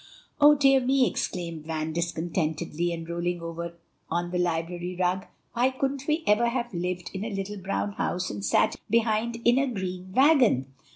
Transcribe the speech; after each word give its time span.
"Oh, 0.39 0.55
dear 0.55 0.79
me!" 0.79 1.07
exclaimed 1.07 1.67
Van 1.67 1.93
discontentedly, 1.93 2.91
and 2.91 3.07
rolling 3.07 3.39
over 3.39 3.75
on 4.09 4.31
the 4.31 4.39
library 4.39 4.95
rug; 4.99 5.27
"why 5.53 5.69
couldn't 5.69 6.07
we 6.07 6.23
ever 6.25 6.49
have 6.49 6.73
lived 6.73 7.11
in 7.13 7.23
a 7.23 7.29
little 7.29 7.57
brown 7.59 7.91
house 7.91 8.31
and 8.31 8.43
sat 8.43 8.73
in 8.73 8.81
behind 8.89 9.37
in 9.45 9.59
a 9.59 9.67
green 9.67 10.11
wagon." 10.11 10.73